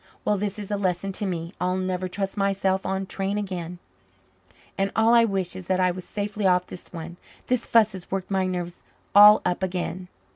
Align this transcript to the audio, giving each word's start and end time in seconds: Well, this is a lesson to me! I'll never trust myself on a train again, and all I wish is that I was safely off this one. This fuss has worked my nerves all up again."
Well, 0.25 0.35
this 0.35 0.57
is 0.57 0.71
a 0.71 0.77
lesson 0.77 1.11
to 1.11 1.27
me! 1.27 1.53
I'll 1.61 1.77
never 1.77 2.07
trust 2.07 2.35
myself 2.35 2.87
on 2.87 3.03
a 3.03 3.05
train 3.05 3.37
again, 3.37 3.77
and 4.75 4.91
all 4.95 5.13
I 5.13 5.25
wish 5.25 5.55
is 5.55 5.67
that 5.67 5.79
I 5.79 5.91
was 5.91 6.05
safely 6.05 6.47
off 6.47 6.65
this 6.65 6.91
one. 6.91 7.17
This 7.45 7.67
fuss 7.67 7.91
has 7.91 8.09
worked 8.09 8.31
my 8.31 8.47
nerves 8.47 8.81
all 9.13 9.43
up 9.45 9.61
again." 9.61 10.07